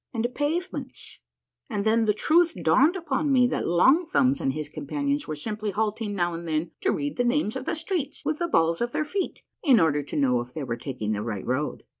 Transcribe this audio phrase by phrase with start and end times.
[0.01, 1.19] A MARVELLOUS UNDERGROUND JOURNEY 109 pavements,
[1.69, 5.69] and then the truth dawned upon me, that Long Thumbs and his companions were simply
[5.69, 8.93] halting now and then to read the names of the streets with the balls of
[8.93, 11.83] their feet, in order to know if they were taking the right road.